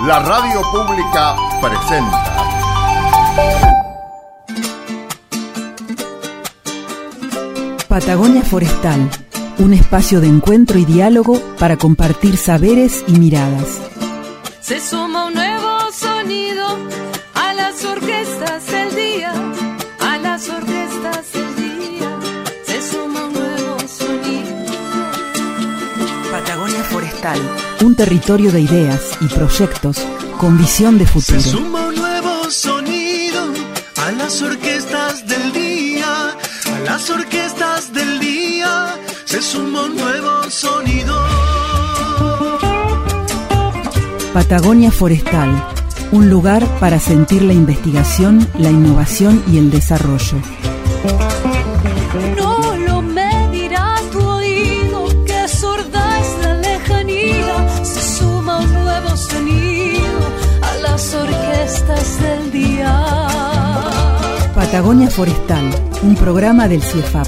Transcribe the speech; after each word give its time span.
la 0.00 0.20
radio 0.20 0.62
pública 0.70 1.34
presenta. 1.60 2.24
Patagonia 7.88 8.42
Forestal, 8.42 9.10
un 9.58 9.72
espacio 9.74 10.20
de 10.20 10.28
encuentro 10.28 10.78
y 10.78 10.84
diálogo 10.84 11.40
para 11.58 11.76
compartir 11.76 12.36
saberes 12.36 13.02
y 13.08 13.12
miradas. 13.12 13.80
Se 14.60 14.80
suma 14.80 15.26
un 15.26 15.34
nuevo 15.34 15.90
sonido 15.92 16.64
Un 27.84 27.96
territorio 27.96 28.52
de 28.52 28.60
ideas 28.60 29.18
y 29.20 29.26
proyectos 29.26 30.06
con 30.38 30.56
visión 30.56 30.98
de 30.98 31.06
futuro. 31.06 31.40
Se 31.40 31.50
suma 31.50 31.88
un 31.88 31.96
nuevo 31.96 32.48
sonido 32.48 33.40
a 33.96 34.12
las 34.12 34.40
orquestas 34.40 35.26
del 35.26 35.52
día, 35.52 36.30
a 36.30 36.78
las 36.84 37.10
orquestas 37.10 37.92
del 37.92 38.20
día. 38.20 38.94
Se 39.24 39.42
suma 39.42 39.86
un 39.86 39.96
nuevo 39.96 40.48
sonido. 40.48 41.14
Patagonia 44.32 44.92
Forestal, 44.92 45.50
un 46.12 46.30
lugar 46.30 46.64
para 46.78 47.00
sentir 47.00 47.42
la 47.42 47.52
investigación, 47.52 48.46
la 48.56 48.70
innovación 48.70 49.42
y 49.52 49.58
el 49.58 49.72
desarrollo. 49.72 50.38
Del 61.68 62.50
día. 62.50 63.28
Patagonia 64.54 65.10
Forestal, 65.10 65.68
un 66.02 66.14
programa 66.14 66.66
del 66.66 66.80
CIEFAP. 66.82 67.26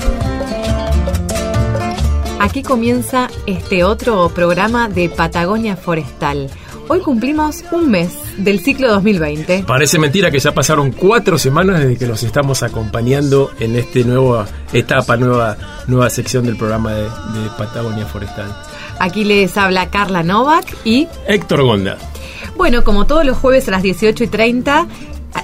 Aquí 2.38 2.62
comienza 2.62 3.28
este 3.46 3.84
otro 3.84 4.30
programa 4.30 4.88
de 4.88 5.10
Patagonia 5.10 5.76
Forestal. 5.76 6.48
Hoy 6.88 7.00
cumplimos 7.00 7.64
un 7.70 7.90
mes 7.90 8.14
del 8.38 8.60
ciclo 8.60 8.88
2020. 8.88 9.64
Parece 9.66 9.98
mentira 9.98 10.30
que 10.30 10.38
ya 10.38 10.54
pasaron 10.54 10.92
cuatro 10.92 11.36
semanas 11.36 11.80
desde 11.80 11.98
que 11.98 12.06
los 12.06 12.22
estamos 12.22 12.62
acompañando 12.62 13.50
en 13.60 13.76
esta 13.76 13.98
nueva 14.00 14.46
etapa, 14.72 15.18
nueva, 15.18 15.58
nueva 15.86 16.08
sección 16.08 16.46
del 16.46 16.56
programa 16.56 16.94
de, 16.94 17.02
de 17.02 17.50
Patagonia 17.58 18.06
Forestal. 18.06 18.56
Aquí 18.98 19.24
les 19.24 19.54
habla 19.58 19.90
Carla 19.90 20.22
Novak 20.22 20.64
y 20.84 21.08
Héctor 21.26 21.62
Gonda. 21.62 21.98
Bueno, 22.60 22.84
como 22.84 23.06
todos 23.06 23.24
los 23.24 23.38
jueves 23.38 23.66
a 23.68 23.70
las 23.70 23.82
18 23.82 24.22
y 24.22 24.26
30, 24.26 24.86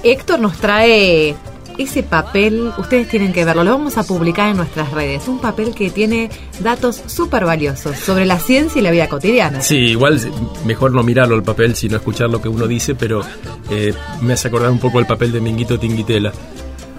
Héctor 0.03 0.39
nos 0.39 0.59
trae 0.59 1.35
ese 1.79 2.03
papel, 2.03 2.71
ustedes 2.77 3.09
tienen 3.09 3.33
que 3.33 3.43
verlo, 3.43 3.65
lo 3.65 3.71
vamos 3.71 3.97
a 3.97 4.05
publicar 4.05 4.51
en 4.51 4.59
nuestras 4.59 4.93
redes, 4.93 5.27
un 5.27 5.41
papel 5.41 5.75
que 5.75 5.89
tiene 5.89 6.29
datos 6.61 7.03
súper 7.07 7.47
valiosos 7.47 7.97
sobre 7.97 8.27
la 8.27 8.39
ciencia 8.39 8.81
y 8.81 8.83
la 8.83 8.91
vida 8.91 9.09
cotidiana. 9.09 9.63
Sí, 9.63 9.77
igual 9.77 10.21
mejor 10.67 10.93
no 10.93 11.03
mirarlo 11.03 11.37
el 11.37 11.43
papel, 11.43 11.75
sino 11.75 11.97
escuchar 11.97 12.29
lo 12.29 12.43
que 12.43 12.51
uno 12.51 12.67
dice, 12.67 12.95
pero 12.95 13.23
eh, 13.71 13.95
me 14.21 14.35
hace 14.35 14.49
acordar 14.49 14.71
un 14.71 14.79
poco 14.79 14.99
el 14.99 15.07
papel 15.07 15.33
de 15.33 15.41
Minguito 15.41 15.79
Tinguitela. 15.79 16.35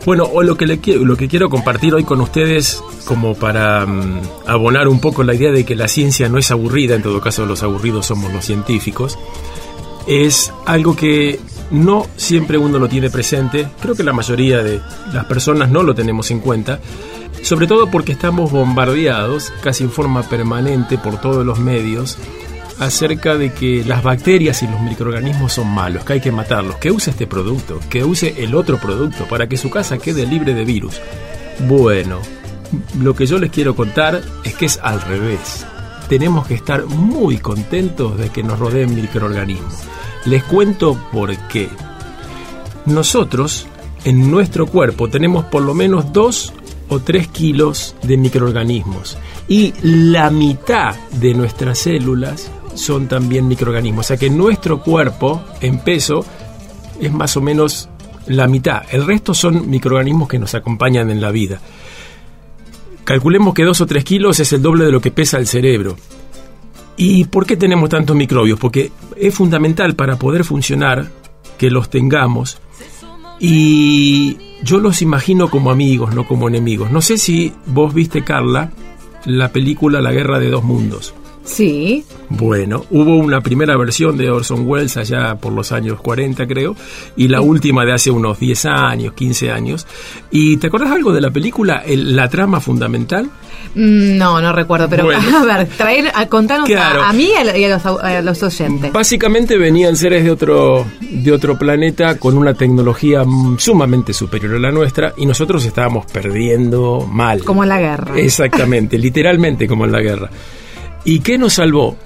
Bueno, 0.04 0.24
o 0.24 0.42
lo 0.42 0.58
que, 0.58 0.66
lo 0.66 1.16
que 1.16 1.28
quiero 1.28 1.48
compartir 1.48 1.94
hoy 1.94 2.06
con 2.06 2.22
ustedes, 2.22 2.82
como 3.06 3.36
para 3.36 3.86
mm, 3.86 4.22
abonar 4.48 4.88
un 4.88 5.00
poco 5.00 5.22
la 5.22 5.36
idea 5.36 5.52
de 5.52 5.64
que 5.64 5.76
la 5.76 5.88
ciencia 5.88 6.28
no 6.28 6.40
es 6.40 6.50
aburrida, 6.50 6.96
en 6.96 7.04
todo 7.04 7.22
caso 7.22 7.46
los 7.46 7.62
aburridos 7.62 8.08
somos 8.08 8.34
los 8.34 8.46
científicos, 8.46 9.20
es 10.08 10.54
algo 10.66 10.96
que 10.96 11.40
no 11.72 12.08
siempre 12.16 12.58
uno 12.58 12.80
lo 12.80 12.88
tiene 12.88 13.10
presente, 13.10 13.68
creo 13.82 13.96
que 13.96 14.04
la 14.04 14.14
mayoría 14.14 14.64
de 14.64 14.82
las 15.14 15.26
personas 15.26 15.70
no 15.70 15.84
lo 15.84 15.94
tenemos 15.94 16.32
en 16.32 16.40
cuenta, 16.40 16.80
sobre 17.42 17.68
todo 17.68 17.92
porque 17.92 18.14
estamos 18.14 18.52
bombardeados 18.52 19.52
casi 19.62 19.84
en 19.84 19.92
forma 19.92 20.24
permanente 20.24 20.98
por 20.98 21.20
todos 21.20 21.46
los 21.46 21.60
medios 21.60 22.18
acerca 22.80 23.36
de 23.36 23.52
que 23.52 23.84
las 23.86 24.04
bacterias 24.04 24.62
y 24.64 24.68
los 24.68 24.80
microorganismos 24.82 25.54
son 25.54 25.68
malos, 25.68 26.06
que 26.06 26.14
hay 26.14 26.22
que 26.22 26.32
matarlos, 26.32 26.76
que 26.78 26.92
use 26.92 27.12
este 27.12 27.28
producto, 27.28 27.80
que 27.90 28.04
use 28.04 28.44
el 28.44 28.56
otro 28.56 28.78
producto 28.78 29.26
para 29.26 29.48
que 29.48 29.58
su 29.58 29.70
casa 29.70 29.98
quede 29.98 30.26
libre 30.26 30.54
de 30.54 30.64
virus. 30.64 31.02
Bueno, 31.68 32.20
lo 33.00 33.16
que 33.16 33.26
yo 33.26 33.40
les 33.40 33.52
quiero 33.52 33.76
contar 33.76 34.22
es 34.44 34.54
que 34.56 34.68
es 34.68 34.80
al 34.82 35.02
revés. 35.02 35.66
Tenemos 36.10 36.48
que 36.48 36.54
estar 36.54 36.86
muy 36.86 37.38
contentos 37.38 38.18
de 38.18 38.30
que 38.30 38.44
nos 38.44 38.60
rodeen 38.60 38.96
microorganismos. 38.96 39.74
Les 40.26 40.44
cuento 40.44 40.98
por 41.12 41.36
qué. 41.48 41.70
Nosotros, 42.86 43.68
en 44.06 44.32
nuestro 44.32 44.68
cuerpo, 44.68 45.10
tenemos 45.10 45.46
por 45.46 45.62
lo 45.62 45.74
menos 45.74 46.14
2 46.14 46.54
o 46.90 47.00
3 47.00 47.28
kilos 47.28 47.96
de 48.04 48.18
microorganismos. 48.18 49.18
Y 49.48 49.74
la 49.82 50.30
mitad 50.30 50.96
de 51.12 51.34
nuestras 51.34 51.80
células 51.80 52.50
son 52.76 53.08
también 53.08 53.48
microorganismos. 53.48 54.06
O 54.06 54.08
sea 54.08 54.18
que 54.18 54.30
nuestro 54.30 54.82
cuerpo, 54.82 55.44
en 55.62 55.80
peso, 55.80 56.26
es 57.00 57.12
más 57.12 57.36
o 57.36 57.42
menos 57.42 57.90
la 58.28 58.48
mitad. 58.48 58.84
El 58.92 59.06
resto 59.06 59.34
son 59.34 59.70
microorganismos 59.70 60.28
que 60.28 60.40
nos 60.40 60.56
acompañan 60.56 61.10
en 61.10 61.22
la 61.22 61.32
vida. 61.32 61.60
Calculemos 63.04 63.54
que 63.54 63.64
2 63.64 63.82
o 63.82 63.86
3 63.86 64.04
kilos 64.04 64.40
es 64.40 64.52
el 64.54 64.62
doble 64.62 64.86
de 64.86 64.92
lo 64.92 65.02
que 65.02 65.12
pesa 65.12 65.38
el 65.38 65.48
cerebro. 65.48 65.96
¿Y 66.98 67.26
por 67.26 67.46
qué 67.46 67.56
tenemos 67.56 67.90
tantos 67.90 68.16
microbios? 68.16 68.60
Porque 68.60 68.92
es 69.16 69.34
fundamental 69.34 69.96
para 69.96 70.18
poder 70.18 70.44
funcionar 70.44 71.10
que 71.58 71.70
los 71.70 71.90
tengamos. 71.90 72.60
Y 73.40 74.38
yo 74.64 74.80
los 74.80 75.02
imagino 75.02 75.50
como 75.50 75.72
amigos, 75.72 76.16
no 76.16 76.28
como 76.28 76.48
enemigos. 76.48 76.92
No 76.92 77.02
sé 77.02 77.18
si 77.18 77.54
vos 77.68 77.94
viste, 77.94 78.24
Carla, 78.24 78.72
la 79.26 79.52
película 79.52 80.02
La 80.02 80.12
Guerra 80.12 80.40
de 80.40 80.50
Dos 80.50 80.64
Mundos. 80.64 81.14
Sí, 81.48 82.04
Bueno, 82.30 82.84
hubo 82.92 83.16
una 83.16 83.40
primera 83.40 83.78
versión 83.78 84.18
de 84.18 84.30
Orson 84.30 84.68
Welles 84.68 84.98
allá 84.98 85.36
por 85.36 85.54
los 85.54 85.72
años 85.72 86.02
40, 86.02 86.46
creo, 86.46 86.76
y 87.16 87.30
la 87.30 87.40
última 87.40 87.86
de 87.86 87.94
hace 87.94 88.12
unos 88.12 88.38
10 88.38 88.66
años, 88.66 89.14
15 89.14 89.50
años. 89.52 89.88
¿Y 90.30 90.58
te 90.58 90.68
acordás 90.68 90.92
algo 90.92 91.14
de 91.14 91.22
la 91.22 91.32
película, 91.32 91.84
el- 91.86 92.18
la 92.18 92.28
trama 92.28 92.60
fundamental? 92.60 93.30
Mm, 93.76 94.18
no, 94.18 94.42
no 94.42 94.52
recuerdo, 94.52 94.90
pero 94.90 95.06
Bueno. 95.06 95.22
a 95.50 95.58
ver, 95.58 95.68
traer, 95.70 96.12
a, 96.14 96.26
contanos 96.28 96.66
a- 96.66 96.74
Claro. 96.74 97.02
a, 97.04 97.14
mí 97.14 97.30
y 97.34 97.34
a, 97.34 97.44
lo- 97.46 97.56
y 97.58 97.64
a 97.64 97.70
los, 97.70 97.86
a 97.86 98.22
los 98.22 98.44
oyentes. 98.44 98.92
Básicamente 98.92 99.58
venían 99.58 99.96
seres 99.96 100.26
de 100.26 100.32
otro, 100.32 100.86
de 101.00 101.32
otro 101.32 101.58
planeta 101.58 102.18
con 102.20 102.38
una 102.38 102.54
tecnología 102.56 103.24
sumamente 103.58 104.12
superior 104.12 104.56
a 104.56 104.60
la 104.60 104.72
nuestra 104.72 105.14
y 105.16 105.26
nosotros 105.26 105.64
estábamos 105.64 106.06
perdiendo 106.12 107.08
mal. 107.10 107.42
Como 107.46 107.64
en 107.64 107.70
la 107.70 107.80
guerra. 107.80 108.20
Exactamente, 108.20 108.98
literalmente 109.00 109.66
como 109.66 109.86
en 109.86 109.94
la 109.94 110.02
guerra. 110.02 110.30
¿Y 111.04 111.20
qué 111.20 111.38
nos 111.38 111.54
salvó? 111.54 111.98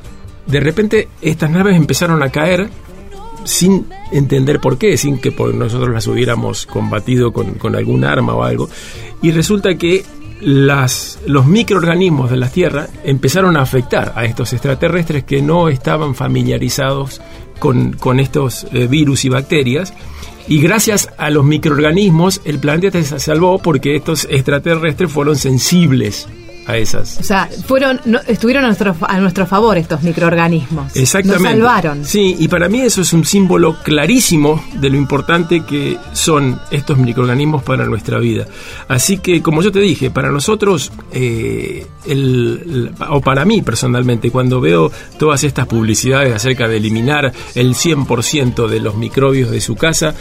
De 0.47 0.59
repente 0.59 1.07
estas 1.22 1.50
naves 1.50 1.75
empezaron 1.75 2.24
a 2.24 2.29
caer 2.29 2.69
sin 3.44 3.88
entender 4.12 4.59
por 4.59 4.78
qué, 4.78 4.97
sin 4.97 5.19
que 5.19 5.31
nosotros 5.31 5.90
las 5.90 6.07
hubiéramos 6.07 6.66
combatido 6.66 7.31
con, 7.34 7.56
con 7.56 7.75
algún 7.75 8.03
arma 8.03 8.35
o 8.35 8.44
algo. 8.44 8.69
Y 9.22 9.31
resulta 9.31 9.75
que 9.75 10.03
las, 10.41 11.19
los 11.28 11.46
microorganismos 11.46 12.29
de 12.31 12.38
la 12.38 12.50
Tierra 12.50 12.88
empezaron 13.03 13.57
a 13.57 13.62
afectar 13.62 14.13
a 14.16 14.25
estos 14.25 14.53
extraterrestres 14.53 15.23
que 15.23 15.41
no 15.41 15.69
estaban 15.69 16.16
familiarizados 16.16 17.22
con, 17.59 17.94
con 17.94 18.19
estos 18.19 18.66
eh, 18.73 18.88
virus 18.88 19.25
y 19.25 19.29
bacterias. 19.29 19.94
Y 20.47 20.59
gracias 20.59 21.09
a 21.18 21.29
los 21.29 21.46
microorganismos 21.46 22.41
el 22.44 22.59
planeta 22.59 23.02
se 23.02 23.19
salvó 23.19 23.59
porque 23.59 23.96
estos 23.96 24.28
extraterrestres 24.29 25.12
fueron 25.12 25.35
sensibles 25.35 26.28
a 26.67 26.77
esas. 26.77 27.17
O 27.19 27.23
sea, 27.23 27.49
fueron, 27.66 27.99
no- 28.05 28.19
estuvieron 28.27 28.63
a 28.63 28.67
nuestro, 28.67 28.95
a 29.01 29.19
nuestro 29.19 29.45
favor 29.47 29.77
estos 29.77 30.03
microorganismos. 30.03 30.95
Exactamente. 30.95 31.44
Nos 31.44 31.51
salvaron. 31.53 32.05
Sí, 32.05 32.35
y 32.40 32.47
para 32.47 32.69
mí 32.69 32.81
eso 32.81 33.02
es 33.02 33.13
un 33.13 33.25
símbolo 33.25 33.78
clarísimo 33.84 34.63
de 34.75 34.90
lo 34.90 34.97
importante 34.97 35.61
que 35.66 35.97
son 36.13 36.59
estos 36.69 36.97
microorganismos 36.97 37.63
para 37.63 37.85
nuestra 37.85 38.19
vida. 38.19 38.46
Así 38.87 39.17
que, 39.17 39.41
como 39.41 39.61
yo 39.63 39.72
te 39.72 39.79
dije, 39.79 40.11
para 40.11 40.31
nosotros, 40.31 40.91
eh, 41.11 41.87
el- 42.05 42.61
el- 42.66 42.91
o 43.09 43.22
para 43.22 43.43
mí 43.46 43.61
personalmente, 43.61 44.29
cuando 44.29 44.61
veo 44.61 44.91
todas 45.17 45.43
estas 45.43 45.66
publicidades 45.67 46.34
acerca 46.34 46.67
de 46.67 46.78
eliminar 46.78 47.31
el 47.55 47.73
100% 47.75 48.67
de 48.67 48.79
los 48.79 48.96
microbios 48.96 49.49
de 49.49 49.61
su 49.61 49.75
casa, 49.75 50.13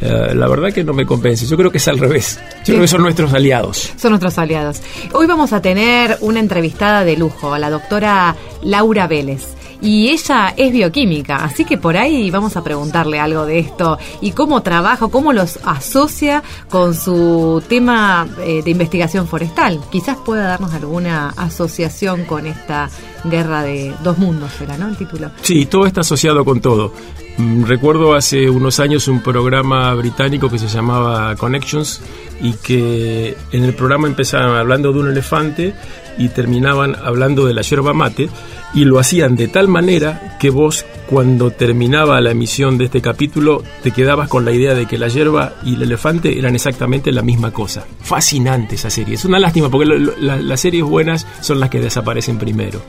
eh, 0.00 0.32
la 0.34 0.46
verdad 0.48 0.72
que 0.72 0.84
no 0.84 0.92
me 0.94 1.04
convence. 1.06 1.46
Yo 1.46 1.56
creo 1.56 1.70
que 1.72 1.78
es 1.78 1.88
al 1.88 1.98
revés. 1.98 2.38
Yo 2.60 2.74
creo 2.74 2.80
que 2.82 2.88
son 2.88 3.02
nuestros 3.02 3.32
aliados. 3.32 3.90
Son 3.96 4.10
nuestros 4.10 4.38
aliados. 4.38 4.80
Hoy 5.12 5.26
vamos 5.26 5.52
a 5.52 5.60
tener 5.60 5.87
una 6.20 6.40
entrevistada 6.40 7.04
de 7.04 7.16
lujo, 7.16 7.54
a 7.54 7.58
la 7.58 7.70
doctora 7.70 8.36
Laura 8.62 9.06
Vélez. 9.06 9.54
y 9.80 10.08
ella 10.08 10.54
es 10.56 10.72
bioquímica, 10.72 11.36
así 11.36 11.64
que 11.64 11.78
por 11.78 11.96
ahí 11.96 12.30
vamos 12.32 12.56
a 12.56 12.64
preguntarle 12.64 13.20
algo 13.20 13.46
de 13.46 13.60
esto 13.60 13.96
y 14.20 14.32
cómo 14.32 14.60
trabaja, 14.62 15.06
cómo 15.08 15.32
los 15.32 15.60
asocia 15.64 16.42
con 16.68 16.94
su 16.94 17.62
tema 17.68 18.26
eh, 18.40 18.62
de 18.64 18.70
investigación 18.70 19.28
forestal. 19.28 19.80
Quizás 19.90 20.16
pueda 20.16 20.48
darnos 20.48 20.74
alguna 20.74 21.28
asociación 21.36 22.24
con 22.24 22.46
esta 22.46 22.90
guerra 23.24 23.62
de 23.62 23.94
dos 24.02 24.18
mundos, 24.18 24.50
¿era, 24.60 24.76
no? 24.76 24.88
El 24.88 24.96
título. 24.96 25.30
Sí, 25.42 25.66
todo 25.66 25.86
está 25.86 26.00
asociado 26.00 26.44
con 26.44 26.60
todo. 26.60 26.92
Mm, 27.38 27.64
Recuerdo 27.64 28.14
hace 28.14 28.50
unos 28.50 28.80
años 28.80 29.06
un 29.06 29.22
programa 29.22 29.94
británico 29.94 30.50
que 30.50 30.58
se 30.58 30.66
llamaba 30.66 31.34
Connections 31.36 32.02
y 32.42 32.52
que 32.54 33.36
en 33.52 33.64
el 33.64 33.74
programa 33.74 34.08
empezaban 34.08 34.56
hablando 34.56 34.92
de 34.92 34.98
un 34.98 35.08
elefante 35.08 35.74
y 36.18 36.28
terminaban 36.30 36.96
hablando 36.96 37.46
de 37.46 37.54
la 37.54 37.62
yerba 37.62 37.94
mate 37.94 38.28
y 38.74 38.84
lo 38.84 38.98
hacían 38.98 39.36
de 39.36 39.46
tal 39.46 39.68
manera 39.68 40.36
que 40.40 40.50
vos 40.50 40.84
cuando 41.08 41.52
terminaba 41.52 42.20
la 42.20 42.32
emisión 42.32 42.76
de 42.76 42.86
este 42.86 43.00
capítulo 43.00 43.62
te 43.84 43.92
quedabas 43.92 44.28
con 44.28 44.44
la 44.44 44.50
idea 44.50 44.74
de 44.74 44.86
que 44.86 44.98
la 44.98 45.06
yerba 45.06 45.54
y 45.64 45.74
el 45.74 45.82
elefante 45.82 46.36
eran 46.36 46.56
exactamente 46.56 47.12
la 47.12 47.22
misma 47.22 47.52
cosa. 47.52 47.86
Fascinante 48.00 48.74
esa 48.74 48.90
serie. 48.90 49.14
Es 49.14 49.24
una 49.24 49.38
lástima 49.38 49.70
porque 49.70 49.86
las 49.86 50.60
series 50.60 50.82
buenas 50.82 51.24
son 51.40 51.60
las 51.60 51.70
que 51.70 51.80
desaparecen 51.80 52.36
primero. 52.36 52.82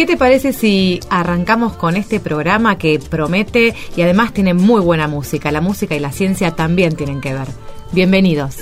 ¿Qué 0.00 0.06
te 0.06 0.16
parece 0.16 0.54
si 0.54 0.98
arrancamos 1.10 1.74
con 1.74 1.94
este 1.94 2.20
programa 2.20 2.78
que 2.78 2.98
promete 2.98 3.74
y 3.94 4.00
además 4.00 4.32
tiene 4.32 4.54
muy 4.54 4.80
buena 4.80 5.08
música? 5.08 5.52
La 5.52 5.60
música 5.60 5.94
y 5.94 6.00
la 6.00 6.10
ciencia 6.10 6.52
también 6.52 6.96
tienen 6.96 7.20
que 7.20 7.34
ver. 7.34 7.48
Bienvenidos. 7.92 8.56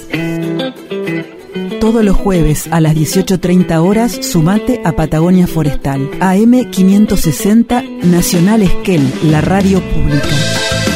Todos 1.81 2.05
los 2.05 2.17
jueves 2.17 2.67
a 2.73 2.81
las 2.81 2.96
18.30 2.96 3.76
horas, 3.76 4.19
sumate 4.20 4.81
a 4.85 4.96
Patagonia 4.96 5.46
Forestal, 5.46 6.11
AM 6.19 6.69
560, 6.73 7.85
Nacional 8.02 8.62
Esquel, 8.62 9.08
la 9.23 9.40
radio 9.40 9.81
pública. 9.81 10.88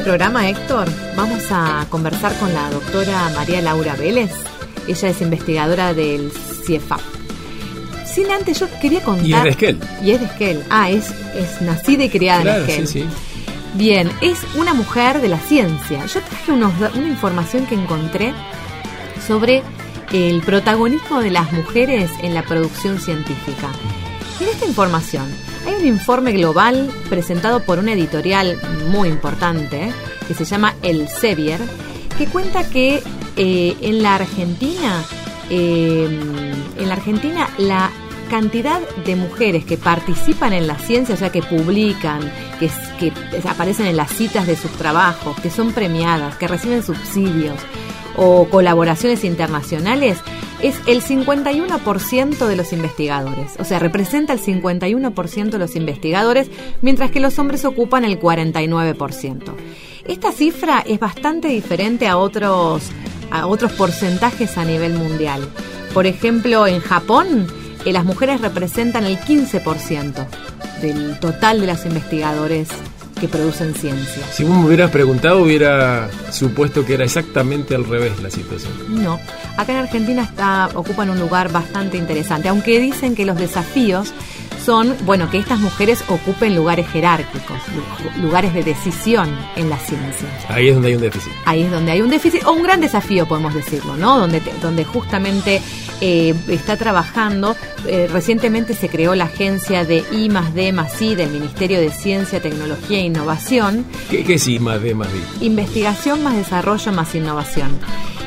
Este 0.00 0.08
programa, 0.10 0.48
Héctor. 0.48 0.88
Vamos 1.14 1.42
a 1.50 1.84
conversar 1.90 2.34
con 2.38 2.52
la 2.54 2.70
doctora 2.70 3.28
María 3.34 3.60
Laura 3.60 3.94
Vélez. 3.96 4.30
Ella 4.88 5.08
es 5.10 5.20
investigadora 5.20 5.92
del 5.92 6.32
CIEFAP. 6.64 7.00
Sin 8.06 8.30
antes, 8.30 8.58
yo 8.60 8.66
quería 8.80 9.02
contar. 9.02 9.26
Y 9.26 9.34
es 9.34 9.42
de 9.44 9.50
Esquel. 9.50 9.78
Y 10.02 10.10
es 10.12 10.20
de 10.20 10.26
Esquel. 10.26 10.64
Ah, 10.70 10.88
es, 10.90 11.10
es 11.36 11.60
nacida 11.60 12.04
y 12.04 12.08
criada 12.08 12.40
Claro, 12.42 12.64
en 12.64 12.70
Esquel. 12.70 12.88
sí, 12.88 13.00
sí. 13.02 13.06
Bien, 13.74 14.10
es 14.22 14.38
una 14.56 14.72
mujer 14.72 15.20
de 15.20 15.28
la 15.28 15.38
ciencia. 15.38 16.06
Yo 16.06 16.20
traje 16.22 16.50
unos 16.52 16.72
una 16.94 17.08
información 17.08 17.66
que 17.66 17.74
encontré 17.74 18.32
sobre 19.26 19.62
el 20.12 20.40
protagonismo 20.40 21.20
de 21.20 21.30
las 21.30 21.52
mujeres 21.52 22.10
en 22.22 22.34
la 22.34 22.42
producción 22.42 22.98
científica. 23.00 23.68
En 24.40 24.48
esta 24.48 24.64
información 24.64 25.26
hay 25.66 25.74
un 25.74 25.86
informe 25.86 26.32
global 26.32 26.90
presentado 27.08 27.60
por 27.60 27.78
una 27.78 27.92
editorial 27.92 28.58
muy 28.88 29.08
importante 29.08 29.92
que 30.26 30.34
se 30.34 30.44
llama 30.44 30.74
El 30.82 31.08
Sevier, 31.08 31.60
que 32.16 32.26
cuenta 32.26 32.68
que 32.68 33.02
eh, 33.36 33.76
en 33.80 34.02
la 34.02 34.16
Argentina, 34.16 35.02
eh, 35.50 36.08
en 36.76 36.88
la 36.88 36.94
Argentina 36.94 37.48
la 37.58 37.90
cantidad 38.30 38.80
de 39.04 39.16
mujeres 39.16 39.64
que 39.64 39.76
participan 39.76 40.52
en 40.52 40.68
la 40.68 40.78
ciencia, 40.78 41.16
o 41.16 41.18
sea, 41.18 41.32
que 41.32 41.42
publican, 41.42 42.20
que, 42.60 42.70
que 42.98 43.12
aparecen 43.48 43.86
en 43.86 43.96
las 43.96 44.12
citas 44.12 44.46
de 44.46 44.56
sus 44.56 44.70
trabajos, 44.72 45.38
que 45.40 45.50
son 45.50 45.72
premiadas, 45.72 46.36
que 46.36 46.46
reciben 46.46 46.84
subsidios 46.84 47.56
o 48.16 48.46
colaboraciones 48.48 49.24
internacionales, 49.24 50.18
es 50.62 50.76
el 50.86 51.02
51% 51.02 52.46
de 52.46 52.56
los 52.56 52.72
investigadores. 52.72 53.52
O 53.58 53.64
sea, 53.64 53.78
representa 53.78 54.32
el 54.32 54.40
51% 54.40 55.50
de 55.50 55.58
los 55.58 55.76
investigadores, 55.76 56.50
mientras 56.82 57.10
que 57.10 57.20
los 57.20 57.38
hombres 57.38 57.64
ocupan 57.64 58.04
el 58.04 58.20
49%. 58.20 59.54
Esta 60.06 60.32
cifra 60.32 60.80
es 60.86 60.98
bastante 60.98 61.48
diferente 61.48 62.06
a 62.08 62.16
otros, 62.16 62.90
a 63.30 63.46
otros 63.46 63.72
porcentajes 63.72 64.58
a 64.58 64.64
nivel 64.64 64.94
mundial. 64.94 65.48
Por 65.94 66.06
ejemplo, 66.06 66.66
en 66.66 66.80
Japón, 66.80 67.46
eh, 67.84 67.92
las 67.92 68.04
mujeres 68.04 68.40
representan 68.40 69.04
el 69.04 69.18
15% 69.18 70.26
del 70.80 71.18
total 71.20 71.60
de 71.60 71.66
los 71.66 71.84
investigadores 71.84 72.68
que 73.20 73.28
producen 73.28 73.74
ciencia. 73.74 74.22
Si 74.32 74.42
vos 74.42 74.56
me 74.56 74.66
hubieras 74.66 74.90
preguntado, 74.90 75.42
hubiera 75.42 76.08
supuesto 76.32 76.84
que 76.84 76.94
era 76.94 77.04
exactamente 77.04 77.74
al 77.74 77.84
revés 77.84 78.20
la 78.20 78.30
situación. 78.30 78.72
No, 78.88 79.20
acá 79.56 79.72
en 79.72 79.78
Argentina 79.78 80.22
está, 80.22 80.70
ocupan 80.74 81.10
un 81.10 81.20
lugar 81.20 81.52
bastante 81.52 81.98
interesante, 81.98 82.48
aunque 82.48 82.80
dicen 82.80 83.14
que 83.14 83.24
los 83.24 83.36
desafíos 83.36 84.12
son, 84.70 84.94
bueno, 85.04 85.28
que 85.28 85.36
estas 85.38 85.58
mujeres 85.58 86.04
ocupen 86.06 86.54
lugares 86.54 86.86
jerárquicos, 86.88 87.58
lu- 87.74 88.22
lugares 88.22 88.54
de 88.54 88.62
decisión 88.62 89.28
en 89.56 89.68
la 89.68 89.76
ciencia. 89.78 90.28
Ahí 90.48 90.68
es 90.68 90.74
donde 90.74 90.90
hay 90.90 90.94
un 90.94 91.00
déficit. 91.02 91.32
Ahí 91.44 91.62
es 91.62 91.70
donde 91.72 91.90
hay 91.90 92.00
un 92.02 92.08
déficit 92.08 92.44
o 92.44 92.52
un 92.52 92.62
gran 92.62 92.80
desafío, 92.80 93.26
podemos 93.26 93.52
decirlo, 93.52 93.96
¿no? 93.96 94.16
Donde, 94.20 94.38
te- 94.40 94.52
donde 94.62 94.84
justamente 94.84 95.60
eh, 96.00 96.36
está 96.48 96.76
trabajando. 96.76 97.56
eh, 97.88 98.06
recientemente 98.12 98.74
se 98.74 98.88
creó 98.88 99.16
la 99.16 99.24
agencia 99.24 99.84
de 99.84 100.04
I 100.12 100.28
más 100.28 100.54
D 100.54 100.72
más 100.72 101.02
I 101.02 101.16
del 101.16 101.30
Ministerio 101.30 101.80
de 101.80 101.90
Ciencia, 101.90 102.40
Tecnología 102.40 102.98
e 102.98 103.02
Innovación, 103.06 103.84
¿Qué, 104.08 104.22
qué 104.22 104.38
sí, 104.38 104.60
más 104.60 104.80
B, 104.80 104.94
más 104.94 105.08
B? 105.12 105.18
investigación 105.44 106.22
más 106.22 106.36
desarrollo 106.36 106.92
más 106.92 107.12
innovación. 107.16 107.70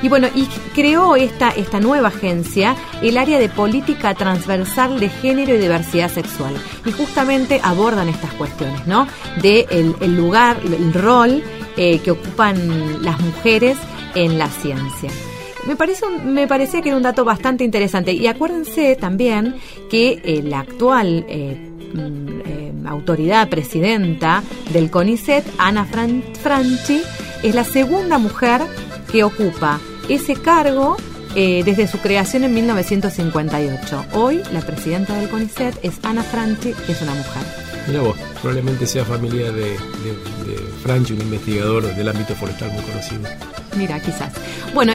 Y 0.04 0.10
bueno, 0.10 0.28
y 0.36 0.46
creó 0.76 1.16
esta, 1.16 1.50
esta 1.50 1.80
nueva 1.80 2.10
agencia 2.10 2.76
el 3.02 3.18
área 3.18 3.40
de 3.40 3.48
política 3.50 4.14
transversal 4.14 5.00
de 5.00 5.08
género 5.10 5.56
y 5.56 5.58
diversidad 5.58 6.12
sexual. 6.12 6.54
Y 6.86 6.92
justamente 6.92 7.62
abordan 7.64 8.10
estas 8.10 8.34
cuestiones, 8.34 8.86
¿no? 8.86 9.08
De 9.42 9.66
el, 9.72 10.16
lugar, 10.16 10.58
el 10.66 10.94
rol 10.94 11.42
eh, 11.78 12.00
que 12.00 12.12
ocupan 12.12 13.02
las 13.02 13.20
mujeres 13.22 13.78
en 14.14 14.38
la 14.38 14.50
ciencia. 14.50 15.10
Me, 15.66 15.78
parece 15.78 16.06
me 16.10 16.46
parecía 16.48 16.82
que 16.82 16.90
era 16.90 16.98
un 16.98 17.04
dato 17.04 17.24
bastante 17.24 17.64
interesante. 17.64 18.12
Y 18.12 18.28
acuérdense 18.28 18.98
también 18.98 19.56
que 19.90 20.22
eh, 20.26 20.44
la 20.44 20.60
actual 20.60 21.26
eh, 21.30 21.58
mm, 21.94 22.86
autoridad 22.88 23.48
presidenta 23.48 24.44
del 24.74 24.92
CONICET, 24.92 25.46
Ana 25.58 25.88
Fran- 25.90 26.24
Franchi, 26.42 27.02
es 27.42 27.56
la 27.56 27.64
segunda 27.64 28.18
mujer 28.18 28.62
que 29.10 29.24
ocupa 29.24 29.80
ese 30.10 30.36
cargo 30.36 30.98
eh, 31.36 31.64
desde 31.64 31.88
su 31.88 32.00
creación 32.00 32.44
en 32.44 32.54
1958. 32.54 34.06
Hoy 34.14 34.42
la 34.52 34.62
presidenta 34.62 35.18
del 35.18 35.30
CONICET 35.30 35.80
es 35.84 36.00
Ana 36.04 36.24
Franchi, 36.24 36.74
que 36.74 36.92
es 36.92 37.02
una 37.02 37.14
mujer. 37.14 37.44
Mira 37.88 38.02
vos, 38.02 38.16
probablemente 38.42 38.86
sea 38.86 39.04
familia 39.04 39.52
de, 39.52 39.72
de, 39.72 40.46
de 40.46 40.58
Franchi, 40.84 41.14
un 41.14 41.22
investigador 41.22 41.84
del 41.96 42.08
ámbito 42.08 42.36
forestal 42.36 42.72
muy 42.72 42.84
conocido. 42.84 43.22
Mira, 43.76 44.00
quizás. 44.00 44.32
Bueno, 44.74 44.92